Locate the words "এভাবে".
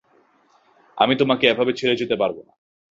1.47-1.71